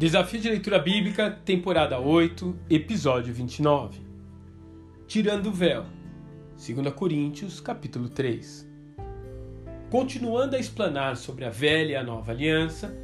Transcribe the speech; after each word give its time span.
Desafio 0.00 0.40
de 0.40 0.48
Leitura 0.48 0.78
Bíblica, 0.78 1.30
temporada 1.44 2.00
8, 2.00 2.56
episódio 2.70 3.34
29. 3.34 4.00
Tirando 5.06 5.48
o 5.48 5.52
véu. 5.52 5.84
2 6.56 6.94
Coríntios, 6.94 7.60
capítulo 7.60 8.08
3. 8.08 8.66
Continuando 9.90 10.56
a 10.56 10.58
explanar 10.58 11.18
sobre 11.18 11.44
a 11.44 11.50
velha 11.50 11.92
e 11.92 11.96
a 11.96 12.02
nova 12.02 12.32
aliança, 12.32 12.96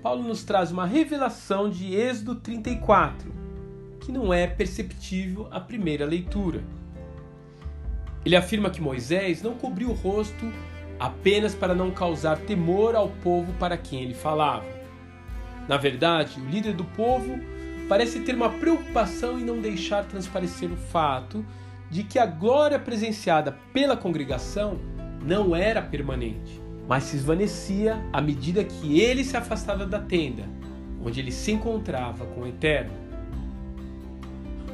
Paulo 0.00 0.22
nos 0.22 0.44
traz 0.44 0.70
uma 0.70 0.86
revelação 0.86 1.68
de 1.68 1.96
Êxodo 1.96 2.36
34, 2.36 3.28
que 3.98 4.12
não 4.12 4.32
é 4.32 4.46
perceptível 4.46 5.48
à 5.50 5.58
primeira 5.58 6.06
leitura. 6.06 6.62
Ele 8.24 8.36
afirma 8.36 8.70
que 8.70 8.80
Moisés 8.80 9.42
não 9.42 9.54
cobriu 9.54 9.90
o 9.90 9.94
rosto 9.94 10.52
apenas 10.96 11.56
para 11.56 11.74
não 11.74 11.90
causar 11.90 12.38
temor 12.38 12.94
ao 12.94 13.08
povo 13.08 13.52
para 13.54 13.76
quem 13.76 14.04
ele 14.04 14.14
falava 14.14 14.76
na 15.68 15.76
verdade, 15.76 16.40
o 16.40 16.48
líder 16.48 16.74
do 16.74 16.84
povo 16.84 17.38
parece 17.88 18.20
ter 18.20 18.34
uma 18.34 18.50
preocupação 18.50 19.38
em 19.38 19.44
não 19.44 19.60
deixar 19.60 20.04
transparecer 20.04 20.70
o 20.70 20.76
fato 20.76 21.44
de 21.90 22.02
que 22.02 22.18
a 22.18 22.26
glória 22.26 22.78
presenciada 22.78 23.56
pela 23.72 23.96
congregação 23.96 24.78
não 25.24 25.54
era 25.54 25.82
permanente, 25.82 26.60
mas 26.88 27.04
se 27.04 27.16
esvanecia 27.16 27.98
à 28.12 28.20
medida 28.20 28.64
que 28.64 29.00
ele 29.00 29.24
se 29.24 29.36
afastava 29.36 29.86
da 29.86 29.98
tenda, 29.98 30.44
onde 31.04 31.20
ele 31.20 31.32
se 31.32 31.52
encontrava 31.52 32.26
com 32.26 32.42
o 32.42 32.46
Eterno. 32.46 32.92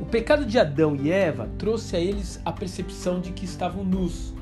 O 0.00 0.06
pecado 0.06 0.44
de 0.44 0.58
Adão 0.58 0.96
e 0.96 1.10
Eva 1.10 1.48
trouxe 1.58 1.96
a 1.96 2.00
eles 2.00 2.40
a 2.44 2.52
percepção 2.52 3.20
de 3.20 3.30
que 3.30 3.44
estavam 3.44 3.84
nus. 3.84 4.34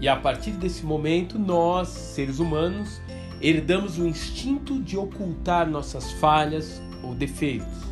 E 0.00 0.08
a 0.08 0.16
partir 0.16 0.50
desse 0.52 0.84
momento, 0.84 1.38
nós, 1.38 1.88
seres 1.88 2.40
humanos, 2.40 3.00
herdamos 3.42 3.98
o 3.98 4.06
instinto 4.06 4.80
de 4.80 4.96
ocultar 4.96 5.68
nossas 5.68 6.12
falhas 6.12 6.80
ou 7.02 7.12
defeitos. 7.12 7.82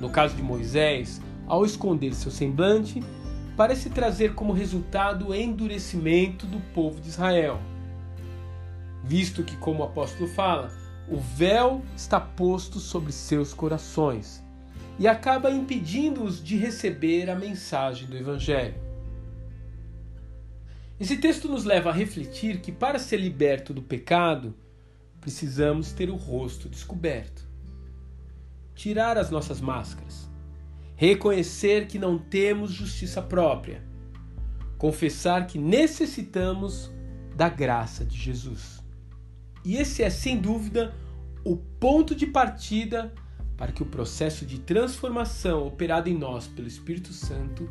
No 0.00 0.10
caso 0.10 0.34
de 0.34 0.42
Moisés, 0.42 1.20
ao 1.46 1.64
esconder 1.64 2.12
seu 2.14 2.32
semblante, 2.32 3.02
parece 3.56 3.88
trazer 3.88 4.34
como 4.34 4.52
resultado 4.52 5.28
o 5.28 5.34
endurecimento 5.34 6.44
do 6.46 6.58
povo 6.74 7.00
de 7.00 7.08
Israel. 7.08 7.60
Visto 9.04 9.44
que, 9.44 9.56
como 9.56 9.80
o 9.80 9.84
apóstolo 9.84 10.28
fala, 10.28 10.72
o 11.08 11.18
véu 11.18 11.82
está 11.96 12.18
posto 12.20 12.80
sobre 12.80 13.12
seus 13.12 13.54
corações 13.54 14.42
e 14.98 15.06
acaba 15.06 15.50
impedindo-os 15.50 16.42
de 16.42 16.56
receber 16.56 17.30
a 17.30 17.36
mensagem 17.36 18.08
do 18.08 18.16
Evangelho. 18.16 18.89
Esse 21.00 21.16
texto 21.16 21.48
nos 21.48 21.64
leva 21.64 21.88
a 21.88 21.94
refletir 21.94 22.60
que 22.60 22.70
para 22.70 22.98
ser 22.98 23.16
liberto 23.16 23.72
do 23.72 23.80
pecado, 23.80 24.54
precisamos 25.18 25.92
ter 25.92 26.10
o 26.10 26.14
rosto 26.14 26.68
descoberto. 26.68 27.48
Tirar 28.74 29.16
as 29.16 29.30
nossas 29.30 29.62
máscaras. 29.62 30.28
Reconhecer 30.94 31.86
que 31.86 31.98
não 31.98 32.18
temos 32.18 32.70
justiça 32.70 33.22
própria. 33.22 33.82
Confessar 34.76 35.46
que 35.46 35.58
necessitamos 35.58 36.92
da 37.34 37.48
graça 37.48 38.04
de 38.04 38.18
Jesus. 38.18 38.84
E 39.64 39.76
esse 39.76 40.02
é, 40.02 40.10
sem 40.10 40.38
dúvida, 40.38 40.94
o 41.42 41.56
ponto 41.56 42.14
de 42.14 42.26
partida 42.26 43.10
para 43.56 43.72
que 43.72 43.82
o 43.82 43.86
processo 43.86 44.44
de 44.44 44.58
transformação 44.58 45.66
operado 45.66 46.10
em 46.10 46.16
nós 46.16 46.46
pelo 46.46 46.68
Espírito 46.68 47.14
Santo 47.14 47.70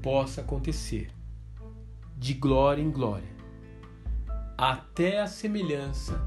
possa 0.00 0.40
acontecer 0.40 1.10
de 2.16 2.34
glória 2.34 2.82
em 2.82 2.90
glória, 2.90 3.28
até 4.56 5.20
a 5.20 5.26
semelhança 5.26 6.20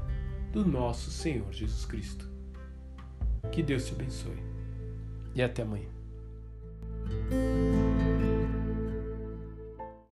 do 0.52 0.64
nosso 0.64 1.10
Senhor 1.10 1.52
Jesus 1.52 1.84
Cristo. 1.84 2.28
Que 3.50 3.62
Deus 3.62 3.86
te 3.86 3.92
abençoe 3.92 4.42
e 5.34 5.42
até 5.42 5.62
amanhã. 5.62 5.97